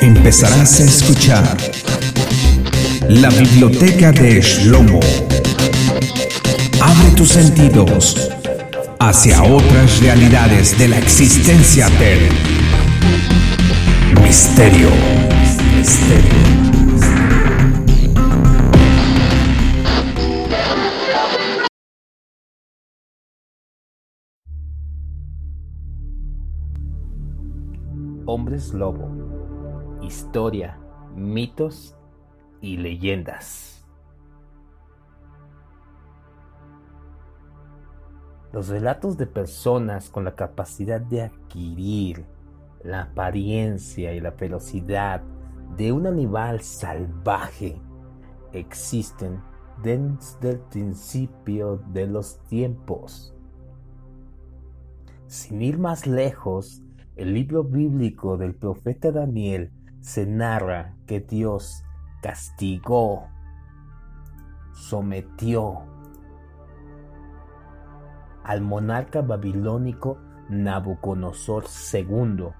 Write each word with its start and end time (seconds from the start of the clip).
Empezarás 0.00 0.80
a 0.80 0.84
escuchar 0.84 1.56
la 3.08 3.30
biblioteca 3.30 4.12
de 4.12 4.40
Shlomo. 4.40 5.00
Abre 6.80 7.10
tus 7.16 7.30
sentidos 7.30 8.30
hacia 9.00 9.42
otras 9.42 10.00
realidades 10.00 10.78
de 10.78 10.88
la 10.88 10.98
existencia 10.98 11.88
del 11.90 12.28
misterio. 14.22 14.90
Lobo. 28.48 30.00
Historia, 30.00 30.78
mitos 31.14 31.94
y 32.62 32.78
leyendas. 32.78 33.86
Los 38.52 38.68
relatos 38.68 39.18
de 39.18 39.26
personas 39.26 40.08
con 40.08 40.24
la 40.24 40.34
capacidad 40.34 40.98
de 40.98 41.24
adquirir 41.24 42.24
la 42.82 43.02
apariencia 43.02 44.14
y 44.14 44.20
la 44.20 44.30
velocidad 44.30 45.22
de 45.76 45.92
un 45.92 46.06
animal 46.06 46.62
salvaje 46.62 47.78
existen 48.54 49.42
desde 49.82 50.52
el 50.52 50.60
principio 50.60 51.82
de 51.92 52.06
los 52.06 52.38
tiempos. 52.44 53.34
Sin 55.26 55.60
ir 55.60 55.78
más 55.78 56.06
lejos, 56.06 56.82
el 57.18 57.34
libro 57.34 57.64
bíblico 57.64 58.36
del 58.36 58.54
profeta 58.54 59.10
Daniel 59.10 59.72
se 60.00 60.24
narra 60.24 60.94
que 61.04 61.18
Dios 61.18 61.82
castigó, 62.22 63.26
sometió 64.72 65.82
al 68.44 68.60
monarca 68.60 69.20
babilónico 69.20 70.18
Nabucodonosor 70.48 71.64
II 71.92 72.50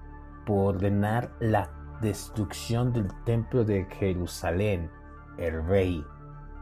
por 0.45 0.75
ordenar 0.75 1.31
la 1.39 1.69
destrucción 2.01 2.91
del 2.91 3.07
templo 3.23 3.63
de 3.63 3.85
Jerusalén. 3.85 4.91
El 5.37 5.65
rey 5.67 6.03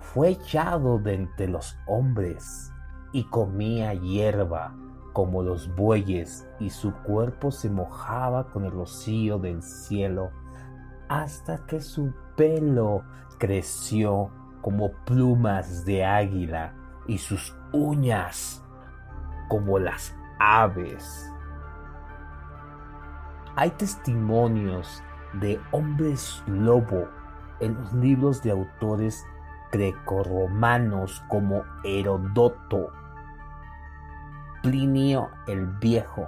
fue 0.02 0.30
echado 0.30 1.00
de 1.00 1.16
entre 1.16 1.48
los 1.48 1.76
hombres 1.88 2.72
y 3.12 3.24
comía 3.24 3.96
hierba 3.96 4.76
como 5.18 5.42
los 5.42 5.74
bueyes 5.74 6.48
y 6.60 6.70
su 6.70 6.94
cuerpo 6.94 7.50
se 7.50 7.72
mojaba 7.72 8.52
con 8.52 8.66
el 8.66 8.72
rocío 8.72 9.40
del 9.40 9.64
cielo 9.64 10.30
hasta 11.10 11.66
que 11.66 11.82
su 11.82 12.14
pelo 12.36 13.02
creció 13.40 14.30
como 14.62 14.92
plumas 15.06 15.86
de 15.86 16.06
águila 16.06 16.76
y 17.08 17.18
sus 17.18 17.58
uñas 17.74 18.64
como 19.50 19.80
las 19.80 20.16
aves. 20.38 21.34
Hay 23.56 23.72
testimonios 23.72 25.02
de 25.34 25.60
hombres 25.72 26.44
lobo 26.46 27.08
en 27.60 27.74
los 27.74 27.92
libros 27.94 28.44
de 28.44 28.52
autores 28.52 29.26
grecorromanos 29.72 31.24
como 31.28 31.64
Herodoto, 31.84 32.92
Plinio 34.62 35.30
el 35.48 35.68
Viejo, 35.80 36.28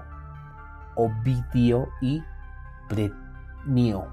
Ovidio 0.95 1.89
y 2.01 2.23
Prenio. 2.87 4.07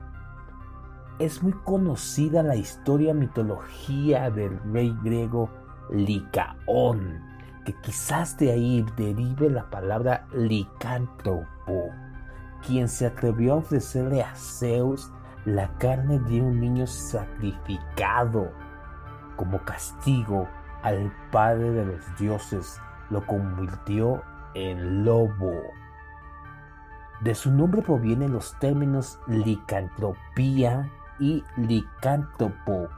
Es 1.19 1.43
muy 1.43 1.53
conocida 1.53 2.43
la 2.43 2.57
historia 2.57 3.15
mitología 3.15 4.31
del 4.31 4.59
rey 4.73 4.97
griego 5.03 5.51
Licaón, 5.91 7.23
que 7.65 7.73
quizás 7.81 8.37
de 8.37 8.53
ahí 8.53 8.85
derive 8.97 9.51
la 9.51 9.69
palabra 9.71 10.27
licántropo, 10.33 11.91
quien 12.67 12.89
se 12.89 13.07
atrevió 13.07 13.55
a 13.55 13.57
ofrecerle 13.57 14.23
a 14.23 14.35
Zeus 14.35 15.11
la 15.45 15.69
carne 15.79 16.19
de 16.21 16.41
un 16.41 16.61
niño 16.61 16.87
sacrificado 16.87 18.51
como 19.37 19.63
castigo 19.65 20.49
al 20.83 21.13
padre 21.31 21.71
de 21.71 21.85
los 21.87 22.19
dioses, 22.19 22.81
lo 23.11 23.27
convirtió 23.27 24.23
en 24.55 25.05
lobo. 25.05 25.53
De 27.21 27.35
su 27.35 27.51
nombre 27.51 27.83
provienen 27.83 28.33
los 28.33 28.59
términos 28.59 29.19
licantropía 29.27 30.91
y 31.19 31.45
licántropo, 31.57 32.89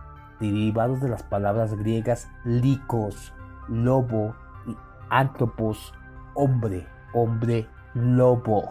derivados 0.40 1.00
de 1.00 1.08
las 1.08 1.22
palabras 1.22 1.74
griegas 1.74 2.28
licos, 2.44 3.32
lobo, 3.68 4.34
y 4.66 4.76
antropos, 5.08 5.94
hombre, 6.34 6.86
hombre, 7.12 7.68
lobo. 7.94 8.70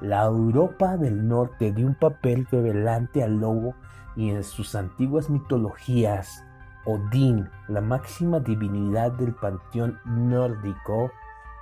La 0.00 0.24
Europa 0.24 0.96
del 0.96 1.26
Norte 1.26 1.72
dio 1.72 1.86
un 1.86 1.94
papel 1.94 2.46
revelante 2.50 3.22
al 3.22 3.40
lobo 3.40 3.74
y 4.16 4.30
en 4.30 4.44
sus 4.44 4.74
antiguas 4.74 5.30
mitologías, 5.30 6.44
Odín, 6.92 7.50
la 7.68 7.80
máxima 7.80 8.40
divinidad 8.40 9.12
del 9.12 9.34
panteón 9.34 10.00
nórdico, 10.04 11.10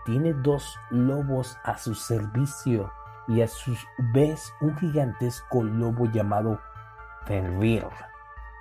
tiene 0.04 0.32
dos 0.32 0.78
lobos 0.90 1.58
a 1.64 1.76
su 1.76 1.94
servicio 1.94 2.90
y 3.26 3.42
a 3.42 3.48
su 3.48 3.74
vez 4.12 4.54
un 4.60 4.76
gigantesco 4.76 5.62
lobo 5.62 6.06
llamado 6.06 6.60
Fenrir. 7.26 7.86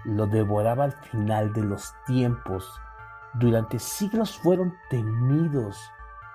Lo 0.03 0.27
devoraba 0.27 0.85
al 0.85 0.91
final 0.91 1.53
de 1.53 1.63
los 1.63 1.93
tiempos. 2.05 2.69
Durante 3.33 3.79
siglos 3.79 4.37
fueron 4.37 4.75
temidos 4.89 5.79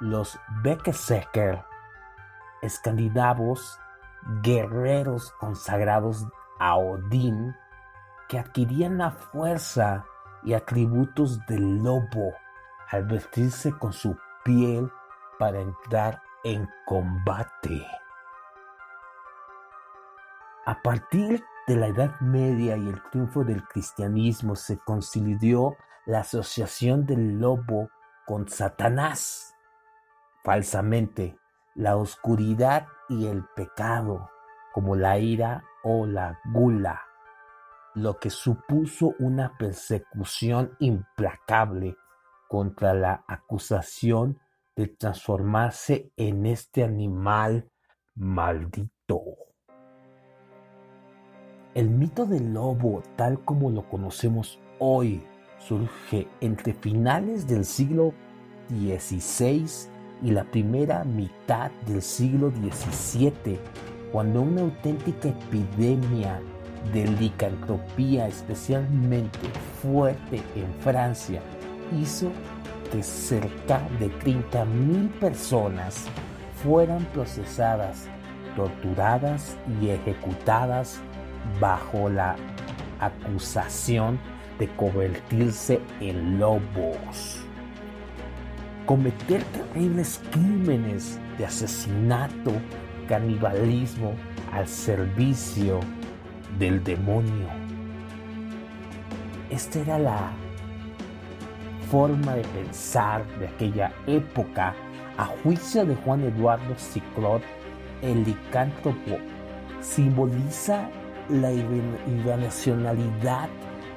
los 0.01 0.39
Berserker 0.63 1.65
escandinavos, 2.63 3.79
guerreros 4.43 5.33
consagrados 5.33 6.27
a 6.59 6.77
Odín, 6.77 7.55
que 8.29 8.39
adquirían 8.39 8.99
la 8.99 9.11
fuerza 9.11 10.07
y 10.45 10.55
atributos 10.55 11.45
del 11.47 11.83
lobo 11.83 12.35
al 12.91 13.05
vestirse 13.05 13.73
con 13.79 13.93
su 13.93 14.17
piel 14.45 14.91
para 15.39 15.61
entrar 15.61 16.23
en 16.45 16.69
combate. 16.87 17.87
A 20.67 20.81
partir 20.83 21.45
de 21.67 21.77
la 21.77 21.89
Edad 21.89 22.21
Media 22.21 22.77
y 22.77 22.89
el 22.89 23.03
triunfo 23.11 23.45
del 23.45 23.67
cristianismo 23.67 24.57
se 24.57 24.79
consolidó 24.79 25.77
la 26.07 26.21
asociación 26.21 27.07
del 27.07 27.39
lobo 27.41 27.89
con 28.27 28.49
Satanás. 28.49 29.55
Falsamente, 30.45 31.39
la 31.75 31.97
oscuridad 31.97 32.87
y 33.09 33.27
el 33.27 33.45
pecado, 33.57 34.31
como 34.73 34.97
la 34.97 35.19
ira 35.19 35.65
o 35.85 36.07
la 36.07 36.39
gula, 36.53 37.03
lo 37.95 38.19
que 38.19 38.31
supuso 38.31 39.15
una 39.19 39.57
persecución 39.59 40.73
implacable 40.79 41.97
contra 42.49 42.95
la 42.95 43.25
acusación 43.27 44.39
de 44.77 44.89
transformarse 44.89 46.13
en 46.17 46.47
este 46.47 46.85
animal 46.85 47.71
maldito. 48.15 49.23
El 51.75 51.89
mito 51.91 52.27
del 52.27 52.53
lobo, 52.53 53.03
tal 53.17 53.45
como 53.45 53.71
lo 53.71 53.89
conocemos 53.89 54.59
hoy, 54.79 55.23
surge 55.59 56.29
entre 56.41 56.75
finales 56.75 57.47
del 57.47 57.65
siglo 57.65 58.13
XVI 58.69 59.67
y 60.23 60.31
la 60.31 60.45
primera 60.45 61.05
mitad 61.05 61.71
del 61.87 62.03
siglo 62.03 62.51
XVII, 62.51 63.59
cuando 64.13 64.43
una 64.43 64.63
auténtica 64.63 65.29
epidemia 65.29 66.41
de 66.93 67.07
licantropía 67.07 68.27
especialmente 68.27 69.39
fuerte 69.81 70.43
en 70.57 70.73
Francia 70.81 71.41
hizo 72.01 72.31
que 72.91 73.03
cerca 73.03 73.81
de 73.99 74.11
30.000 74.21 75.09
personas 75.19 76.07
fueran 76.63 77.05
procesadas, 77.07 78.07
torturadas 78.57 79.57
y 79.81 79.91
ejecutadas 79.91 81.01
bajo 81.61 82.09
la 82.09 82.37
acusación 83.01 84.19
de 84.59 84.69
convertirse 84.77 85.81
en 86.01 86.39
lobos. 86.39 87.41
Cometer 88.87 89.43
terribles 89.45 90.21
crímenes 90.31 91.19
de 91.39 91.47
asesinato, 91.47 92.53
canibalismo 93.09 94.13
al 94.53 94.69
servicio 94.69 95.81
del 96.59 96.83
demonio. 96.85 97.49
Esta 99.51 99.81
era 99.81 99.99
la 99.99 100.31
forma 101.91 102.35
de 102.35 102.43
pensar 102.45 103.23
de 103.39 103.49
aquella 103.49 103.93
época 104.07 104.75
A 105.19 105.27
juicio 105.43 105.85
de 105.85 105.95
Juan 105.95 106.23
Eduardo 106.23 106.75
Ciclot, 106.79 107.43
el 108.01 108.25
licántropo 108.25 109.19
simboliza 109.81 110.89
la 111.29 111.53
irracionalidad 111.53 113.49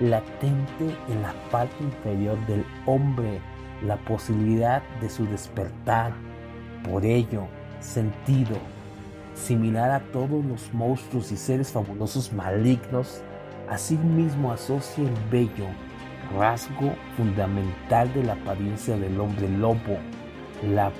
latente 0.02 0.96
en 1.08 1.22
la 1.22 1.34
parte 1.52 1.82
inferior 1.82 2.38
del 2.48 2.66
hombre, 2.86 3.40
la 3.82 3.96
posibilidad 3.96 4.84
de 5.00 5.10
su 5.10 5.26
despertar. 5.28 6.12
Por 6.84 7.06
ello, 7.06 7.48
sentido, 7.80 8.58
similar 9.36 9.92
a 9.92 10.00
todos 10.12 10.44
los 10.44 10.74
monstruos 10.74 11.32
y 11.32 11.38
seres 11.38 11.72
fabulosos 11.72 12.34
malignos, 12.34 13.22
asimismo 13.70 14.52
asocia 14.52 15.04
el 15.04 15.14
bello 15.30 15.68
rasgo 16.38 16.94
fundamental 17.16 18.12
de 18.14 18.24
la 18.24 18.34
apariencia 18.34 18.98
del 18.98 19.20
hombre 19.20 19.50
lobo, 19.50 20.00
la 20.64 20.92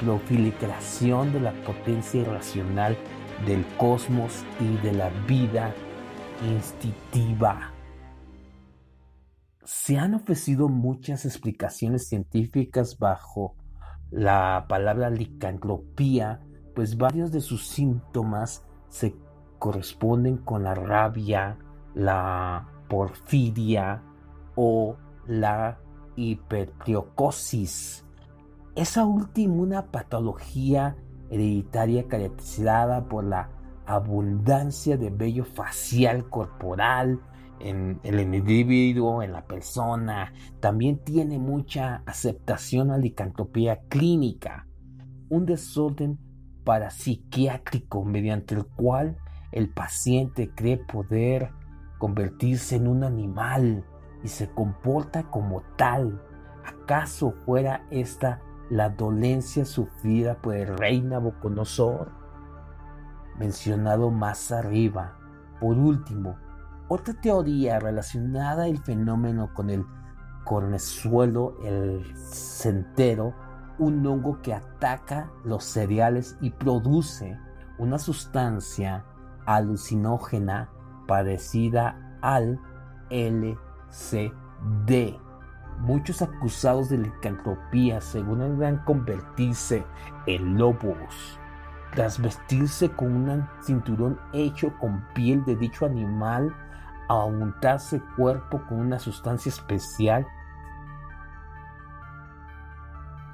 proliferación 0.00 1.32
de 1.32 1.40
la 1.40 1.52
potencia 1.64 2.20
irracional 2.20 2.96
del 3.46 3.64
cosmos 3.76 4.44
y 4.60 4.76
de 4.78 4.92
la 4.92 5.08
vida 5.26 5.74
instintiva. 6.42 7.72
Se 9.64 9.98
han 9.98 10.14
ofrecido 10.14 10.68
muchas 10.68 11.24
explicaciones 11.24 12.08
científicas 12.08 12.98
bajo 12.98 13.56
la 14.10 14.66
palabra 14.68 15.10
licantropía, 15.10 16.40
pues 16.74 16.96
varios 16.96 17.30
de 17.32 17.40
sus 17.40 17.66
síntomas 17.66 18.64
se 18.88 19.14
corresponden 19.58 20.38
con 20.38 20.64
la 20.64 20.74
rabia, 20.74 21.58
la 21.94 22.68
porfiria 22.88 24.02
o 24.56 24.96
la 25.26 25.78
hipertriocosis. 26.16 28.04
Esa 28.74 29.04
última 29.04 29.54
una 29.54 29.86
patología 29.86 30.96
hereditaria 31.30 32.06
caracterizada 32.08 33.08
por 33.08 33.24
la 33.24 33.50
abundancia 33.86 34.96
de 34.96 35.10
vello 35.10 35.44
facial 35.44 36.28
corporal 36.28 37.20
en 37.60 38.00
el 38.02 38.20
individuo, 38.20 39.22
en 39.22 39.32
la 39.32 39.46
persona. 39.46 40.32
También 40.60 40.98
tiene 40.98 41.38
mucha 41.38 42.02
aceptación 42.06 42.90
a 42.90 42.98
licantropía 42.98 43.80
clínica, 43.88 44.66
un 45.28 45.46
desorden 45.46 46.18
parapsiquiátrico 46.64 48.04
mediante 48.04 48.54
el 48.54 48.66
cual 48.66 49.16
el 49.52 49.68
paciente 49.68 50.50
cree 50.54 50.78
poder 50.78 51.50
convertirse 51.98 52.76
en 52.76 52.88
un 52.88 53.04
animal 53.04 53.84
y 54.22 54.28
se 54.28 54.50
comporta 54.50 55.30
como 55.30 55.62
tal. 55.76 56.20
¿Acaso 56.64 57.32
fuera 57.44 57.86
esta 57.90 58.40
la 58.70 58.88
dolencia 58.88 59.64
sufrida 59.64 60.36
por 60.40 60.56
el 60.56 60.76
rey 60.76 61.00
Nabucodonosor, 61.00 62.10
mencionado 63.38 64.10
más 64.10 64.52
arriba. 64.52 65.18
Por 65.60 65.76
último, 65.76 66.36
otra 66.88 67.14
teoría 67.14 67.78
relacionada 67.78 68.64
al 68.64 68.78
fenómeno 68.78 69.52
con 69.54 69.70
el 69.70 69.84
cornezuelo, 70.44 71.56
el 71.64 72.04
centero, 72.16 73.34
un 73.78 74.06
hongo 74.06 74.40
que 74.42 74.54
ataca 74.54 75.30
los 75.44 75.64
cereales 75.64 76.36
y 76.40 76.50
produce 76.50 77.38
una 77.78 77.98
sustancia 77.98 79.04
alucinógena 79.46 80.70
parecida 81.06 82.18
al 82.22 82.60
LCD. 83.10 83.58
Muchos 85.80 86.22
acusados 86.22 86.88
de 86.88 86.98
licantropía 86.98 88.00
según 88.00 88.38
deberán 88.38 88.84
convertirse 88.84 89.84
en 90.26 90.56
lobos, 90.56 91.38
tras 91.92 92.20
vestirse 92.20 92.90
con 92.90 93.12
un 93.12 93.48
cinturón 93.60 94.18
hecho 94.32 94.72
con 94.78 95.04
piel 95.14 95.44
de 95.44 95.56
dicho 95.56 95.84
animal, 95.84 96.54
a 97.08 97.24
untarse 97.24 98.00
cuerpo 98.16 98.62
con 98.68 98.80
una 98.80 98.98
sustancia 98.98 99.50
especial 99.50 100.26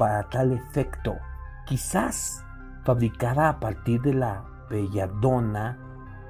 para 0.00 0.23
tal 0.31 0.52
efecto, 0.52 1.19
quizás 1.67 2.43
fabricada 2.85 3.50
a 3.50 3.61
partir 3.61 4.00
de 4.00 4.14
la 4.14 4.47
belladona 4.70 5.76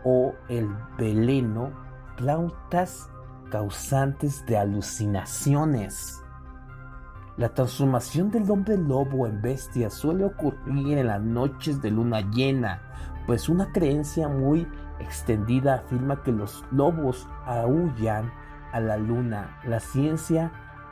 o 0.05 0.34
el 0.49 0.69
veleno, 0.99 1.70
plantas 2.17 3.08
causantes 3.49 4.44
de 4.46 4.58
alucinaciones. 4.58 6.20
La 7.37 7.50
transformación 7.50 8.32
del 8.32 8.50
hombre 8.50 8.76
lobo 8.76 9.28
en 9.28 9.40
bestia 9.40 9.88
suele 9.88 10.25
ocurrir 10.25 10.99
en 10.99 11.06
las 11.06 11.22
noches 11.22 11.81
de 11.81 11.93
luna 11.93 12.22
llena, 12.22 12.82
pues 13.28 13.49
una 13.49 13.70
creencia 13.70 14.26
muy 14.26 14.67
extendida 14.99 15.76
afirma 15.76 16.25
que 16.25 16.32
los 16.32 16.64
lobos 16.72 17.28
aullan 17.46 18.32
a 18.72 18.81
la 18.81 18.96
luna. 18.96 19.61
La 19.62 19.78
ciencia 19.78 20.50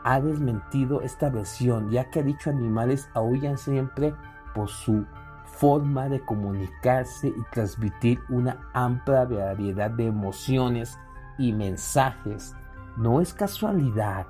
ha 0.08 0.22
desmentido 0.22 1.02
esta 1.02 1.28
versión, 1.28 1.90
ya 1.90 2.08
que 2.08 2.22
dichos 2.22 2.54
animales 2.54 3.10
aullan 3.12 3.58
siempre 3.58 4.14
por 4.54 4.70
su 4.70 5.04
forma 5.44 6.08
de 6.08 6.24
comunicarse 6.24 7.28
y 7.28 7.42
transmitir 7.52 8.18
una 8.30 8.56
amplia 8.72 9.26
variedad 9.26 9.90
de 9.90 10.06
emociones 10.06 10.98
y 11.36 11.52
mensajes. 11.52 12.56
No 12.96 13.20
es 13.20 13.34
casualidad 13.34 14.26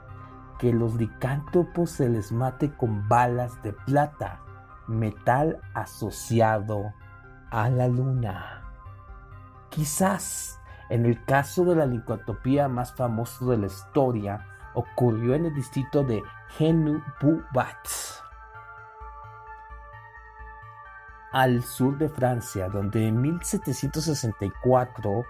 que 0.58 0.72
los 0.72 0.96
licántropos 0.96 1.92
se 1.92 2.08
les 2.08 2.32
mate 2.32 2.72
con 2.72 3.06
balas 3.06 3.62
de 3.62 3.72
plata, 3.72 4.40
metal 4.88 5.60
asociado 5.74 6.92
a 7.52 7.70
la 7.70 7.86
luna. 7.86 8.64
Quizás 9.70 10.58
en 10.90 11.06
el 11.06 11.24
caso 11.24 11.64
de 11.64 11.76
la 11.76 11.86
licantropía 11.86 12.66
más 12.66 12.92
famoso 12.92 13.48
de 13.52 13.58
la 13.58 13.66
historia 13.66 14.44
ocurrió 14.78 15.34
en 15.34 15.46
el 15.46 15.54
distrito 15.54 16.04
de 16.04 16.22
Genububat, 16.56 17.88
al 21.32 21.62
sur 21.62 21.98
de 21.98 22.08
Francia, 22.08 22.69
donde 22.69 23.08
en 23.08 23.20
1764 23.20 25.25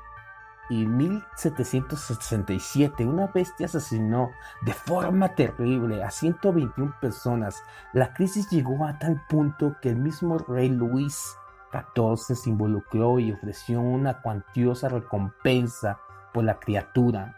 y 0.70 0.86
1767 0.86 3.06
una 3.06 3.28
bestia 3.28 3.64
asesinó 3.66 4.30
de 4.62 4.74
forma 4.74 5.34
terrible 5.34 6.04
a 6.04 6.10
121 6.10 6.94
personas. 7.00 7.62
La 7.94 8.12
crisis 8.12 8.50
llegó 8.50 8.84
a 8.84 8.98
tal 8.98 9.24
punto 9.28 9.76
que 9.80 9.88
el 9.88 9.96
mismo 9.96 10.36
rey 10.38 10.68
Luis 10.68 11.38
XIV 11.72 12.36
se 12.36 12.50
involucró 12.50 13.18
y 13.18 13.32
ofreció 13.32 13.80
una 13.80 14.20
cuantiosa 14.20 14.90
recompensa 14.90 15.98
por 16.34 16.44
la 16.44 16.58
criatura. 16.58 17.37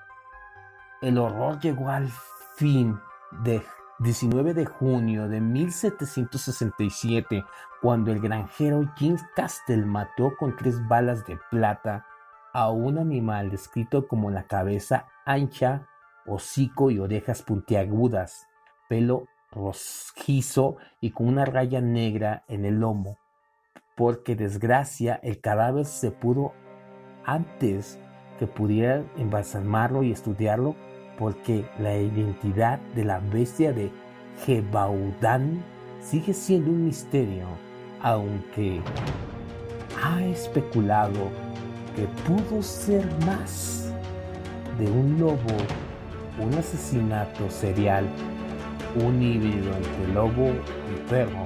El 1.01 1.17
horror 1.17 1.59
llegó 1.61 1.89
al 1.89 2.11
fin 2.57 3.01
de 3.43 3.63
19 4.01 4.53
de 4.53 4.67
junio 4.67 5.29
de 5.29 5.41
1767, 5.41 7.43
cuando 7.81 8.13
el 8.13 8.21
granjero 8.21 8.83
James 8.99 9.25
Castle 9.35 9.87
mató 9.87 10.35
con 10.39 10.55
tres 10.57 10.87
balas 10.89 11.27
de 11.27 11.39
plata 11.51 12.05
a 12.53 12.71
un 12.71 12.99
animal 12.99 13.51
descrito 13.51 14.07
como 14.09 14.31
la 14.31 14.43
cabeza 14.43 15.07
ancha, 15.25 15.87
hocico 16.27 16.91
y 16.91 16.99
orejas 16.99 17.41
puntiagudas, 17.43 18.47
pelo 18.89 19.25
rojizo 19.51 20.77
y 21.01 21.13
con 21.13 21.29
una 21.29 21.47
raya 21.47 21.81
negra 21.81 22.45
en 22.47 22.67
el 22.67 22.79
lomo. 22.79 23.17
Porque 23.97 24.37
desgracia 24.37 25.19
el 25.23 25.41
cadáver 25.41 25.87
se 25.87 26.11
pudo 26.11 26.53
antes 27.25 27.99
que 28.39 28.47
pudiera 28.47 29.03
embalsamarlo 29.17 30.03
y 30.03 30.13
estudiarlo, 30.13 30.77
porque 31.21 31.67
la 31.79 31.95
identidad 31.97 32.81
de 32.95 33.05
la 33.05 33.21
bestia 33.21 33.75
de 33.75 33.93
Jebaudán 34.45 35.63
sigue 36.01 36.33
siendo 36.33 36.71
un 36.71 36.87
misterio, 36.87 37.47
aunque 38.01 38.81
ha 40.03 40.25
especulado 40.25 41.29
que 41.95 42.07
pudo 42.27 42.63
ser 42.63 43.07
más 43.27 43.93
de 44.79 44.91
un 44.91 45.21
lobo, 45.21 45.57
un 46.39 46.55
asesinato 46.55 47.51
serial, 47.51 48.07
un 49.05 49.23
híbrido 49.23 49.77
entre 49.77 50.15
lobo 50.15 50.49
y 50.49 51.11
perro, 51.11 51.45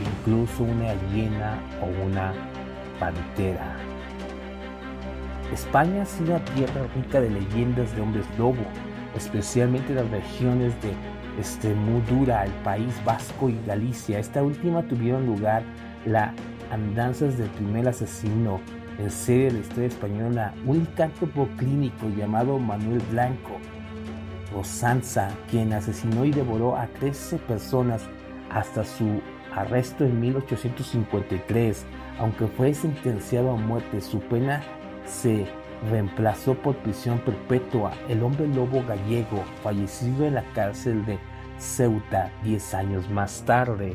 incluso 0.00 0.62
una 0.62 0.94
hiena 1.10 1.58
o 1.82 2.06
una 2.06 2.32
pantera. 3.00 3.73
España 5.54 6.02
ha 6.02 6.06
sido 6.06 6.34
una 6.34 6.44
tierra 6.44 6.86
rica 6.96 7.20
de 7.20 7.30
leyendas 7.30 7.94
de 7.94 8.02
hombres 8.02 8.26
lobo, 8.36 8.64
especialmente 9.16 9.90
en 9.90 9.96
las 9.96 10.10
regiones 10.10 10.74
de 10.82 10.92
Extremudura, 11.38 12.44
el 12.44 12.52
País 12.64 12.92
Vasco 13.04 13.48
y 13.48 13.58
Galicia. 13.64 14.18
Esta 14.18 14.42
última 14.42 14.82
tuvieron 14.82 15.26
lugar 15.26 15.62
las 16.06 16.32
andanzas 16.70 17.38
del 17.38 17.48
primer 17.50 17.88
asesino 17.88 18.60
en 18.98 19.10
serie 19.10 19.46
de 19.46 19.52
la 19.52 19.58
historia 19.60 19.88
española, 19.88 20.54
un 20.66 20.80
licántropo 20.80 21.48
clínico 21.56 22.08
llamado 22.16 22.58
Manuel 22.58 23.02
Blanco 23.10 23.58
Rosanza, 24.52 25.30
quien 25.50 25.72
asesinó 25.72 26.24
y 26.24 26.30
devoró 26.30 26.76
a 26.76 26.86
13 26.86 27.38
personas 27.38 28.02
hasta 28.50 28.84
su 28.84 29.20
arresto 29.54 30.04
en 30.04 30.20
1853. 30.20 31.84
Aunque 32.18 32.46
fue 32.46 32.74
sentenciado 32.74 33.50
a 33.50 33.56
muerte, 33.56 34.00
su 34.00 34.20
pena 34.20 34.62
se 35.04 35.46
reemplazó 35.90 36.54
por 36.54 36.76
prisión 36.76 37.18
perpetua. 37.20 37.92
El 38.08 38.22
hombre 38.22 38.46
lobo 38.48 38.82
gallego, 38.86 39.44
fallecido 39.62 40.26
en 40.26 40.34
la 40.34 40.44
cárcel 40.54 41.04
de 41.04 41.18
Ceuta 41.58 42.30
10 42.42 42.74
años 42.74 43.10
más 43.10 43.44
tarde. 43.44 43.94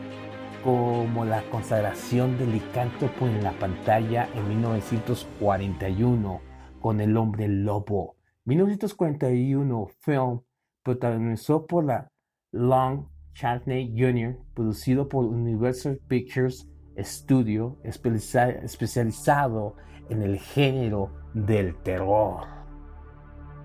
como 0.66 1.26
la 1.26 1.44
consagración 1.52 2.40
del 2.40 2.54
licántropo 2.54 3.28
en 3.28 3.44
la 3.44 3.52
pantalla 3.52 4.28
en 4.34 4.50
1941 4.50 6.42
con 6.82 7.00
El 7.02 7.16
hombre 7.18 7.48
lobo. 7.48 8.16
1941 8.46 9.88
film 10.00 10.42
protagonizó 10.82 11.68
por 11.68 11.86
la 11.86 12.12
Long 12.52 13.06
Chantney 13.34 13.94
Jr., 13.96 14.40
producido 14.56 15.08
por 15.08 15.26
Universal 15.26 16.00
Pictures 16.08 16.68
Studio, 16.98 17.78
especializado 17.84 19.76
en 20.10 20.24
el 20.24 20.40
género 20.40 21.12
del 21.36 21.76
terror. 21.84 22.48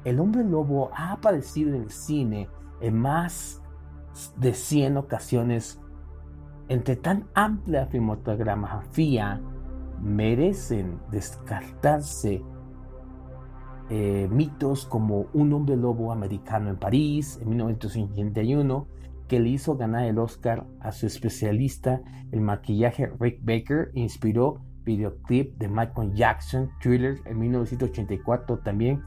El 0.05 0.21
hombre 0.21 0.45
lobo 0.45 0.91
ha 0.93 1.13
aparecido 1.13 1.75
en 1.75 1.83
el 1.83 1.91
cine 1.91 2.51
en 2.83 2.99
más 2.99 3.63
de 4.37 4.53
100 4.53 4.99
ocasiones. 4.99 5.81
Entre 6.71 6.95
tan 6.95 7.25
amplia 7.35 7.87
filmografía, 7.87 9.41
merecen 10.01 11.01
descartarse 11.11 12.45
eh, 13.91 14.29
mitos 14.31 14.87
como 14.87 15.27
un 15.33 15.53
hombre 15.53 15.77
lobo 15.77 16.13
americano 16.13 16.71
en 16.71 16.77
París 16.77 17.41
en 17.43 17.49
1981 17.49 18.87
que 19.27 19.41
le 19.41 19.49
hizo 19.49 19.77
ganar 19.77 20.05
el 20.05 20.21
Oscar 20.21 20.65
a 20.79 20.93
su 20.93 21.07
especialista 21.07 22.03
el 22.31 22.41
maquillaje 22.41 23.11
Rick 23.19 23.41
Baker, 23.43 23.91
inspiró 23.95 24.61
videoclip 24.85 25.59
de 25.59 25.67
Michael 25.67 26.15
Jackson, 26.15 26.71
Thriller 26.81 27.17
en 27.25 27.37
1984 27.41 28.61
también 28.61 29.03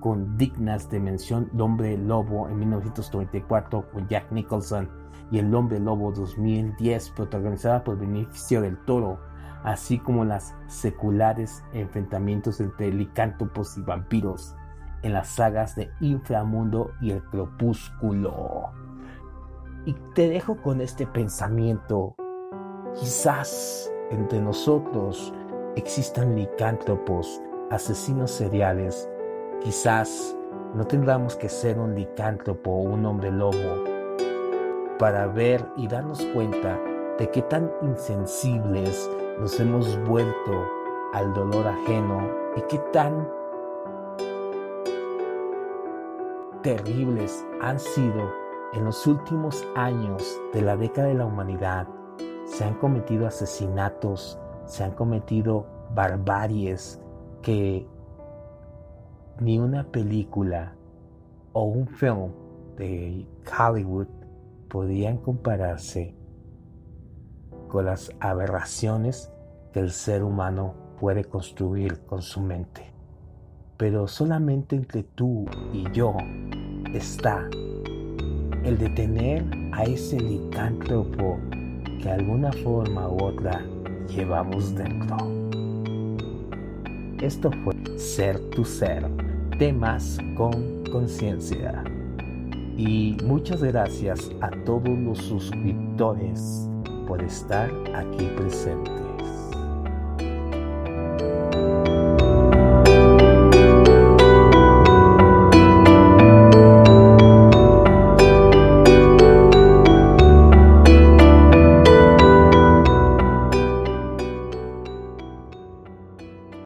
con 0.00 0.36
dignas 0.36 0.90
de 0.90 1.00
mención 1.00 1.48
El 1.54 1.62
Hombre 1.62 1.96
Lobo 1.96 2.46
en 2.50 2.58
1994 2.58 3.90
con 3.90 4.06
Jack 4.06 4.30
Nicholson 4.32 5.05
y 5.30 5.38
El 5.38 5.54
Hombre 5.54 5.80
Lobo 5.80 6.12
2010 6.12 7.10
protagonizada 7.10 7.82
por 7.84 7.98
Beneficio 7.98 8.60
del 8.60 8.76
Toro, 8.84 9.18
así 9.64 9.98
como 9.98 10.24
las 10.24 10.54
seculares 10.68 11.64
enfrentamientos 11.72 12.60
entre 12.60 12.92
licántropos 12.92 13.76
y 13.76 13.82
vampiros 13.82 14.54
en 15.02 15.12
las 15.12 15.28
sagas 15.28 15.76
de 15.76 15.90
Inframundo 16.00 16.92
y 17.00 17.10
El 17.10 17.22
Crepúsculo. 17.24 18.70
Y 19.84 19.94
te 20.14 20.28
dejo 20.28 20.56
con 20.62 20.80
este 20.80 21.06
pensamiento. 21.06 22.16
Quizás 22.94 23.92
entre 24.10 24.40
nosotros 24.40 25.32
existan 25.76 26.34
licántropos, 26.34 27.40
asesinos 27.70 28.30
seriales. 28.30 29.08
Quizás 29.62 30.36
no 30.74 30.84
tendremos 30.84 31.36
que 31.36 31.48
ser 31.48 31.78
un 31.78 31.94
licántropo 31.94 32.70
o 32.70 32.82
un 32.82 33.04
hombre 33.06 33.30
lobo 33.30 33.95
para 34.98 35.26
ver 35.26 35.64
y 35.76 35.88
darnos 35.88 36.24
cuenta 36.34 36.78
de 37.18 37.30
qué 37.30 37.42
tan 37.42 37.70
insensibles 37.82 39.10
nos 39.38 39.58
hemos 39.60 39.98
vuelto 40.04 40.64
al 41.12 41.32
dolor 41.34 41.66
ajeno 41.66 42.20
y 42.56 42.60
qué 42.62 42.78
tan 42.92 43.28
terribles 46.62 47.46
han 47.60 47.78
sido 47.78 48.30
en 48.72 48.84
los 48.84 49.06
últimos 49.06 49.66
años 49.76 50.40
de 50.52 50.62
la 50.62 50.76
década 50.76 51.08
de 51.08 51.14
la 51.14 51.26
humanidad. 51.26 51.86
Se 52.44 52.64
han 52.64 52.74
cometido 52.74 53.26
asesinatos, 53.26 54.38
se 54.64 54.84
han 54.84 54.92
cometido 54.92 55.66
barbaries 55.94 57.00
que 57.42 57.86
ni 59.40 59.58
una 59.58 59.84
película 59.84 60.74
o 61.52 61.64
un 61.64 61.86
film 61.86 62.32
de 62.76 63.26
Hollywood 63.58 64.08
podían 64.76 65.16
compararse 65.16 66.14
con 67.66 67.86
las 67.86 68.12
aberraciones 68.20 69.32
que 69.72 69.80
el 69.80 69.90
ser 69.90 70.22
humano 70.22 70.74
puede 71.00 71.24
construir 71.24 72.00
con 72.00 72.20
su 72.20 72.42
mente. 72.42 72.82
Pero 73.78 74.06
solamente 74.06 74.76
entre 74.76 75.02
tú 75.02 75.46
y 75.72 75.90
yo 75.92 76.14
está 76.92 77.48
el 78.64 78.76
detener 78.76 79.46
a 79.72 79.84
ese 79.84 80.20
licántropo 80.20 81.38
que 81.98 82.04
de 82.04 82.12
alguna 82.12 82.52
forma 82.52 83.08
u 83.08 83.24
otra 83.24 83.64
llevamos 84.14 84.74
dentro. 84.74 85.16
Esto 87.22 87.50
fue 87.64 87.98
Ser 87.98 88.38
tu 88.50 88.62
Ser, 88.62 89.10
temas 89.58 90.18
con 90.36 90.84
conciencia. 90.92 91.82
Y 92.76 93.16
muchas 93.24 93.62
gracias 93.62 94.30
a 94.42 94.50
todos 94.64 94.88
los 94.98 95.18
suscriptores 95.18 96.68
por 97.06 97.22
estar 97.22 97.70
aquí 97.94 98.24
presentes. 98.36 99.05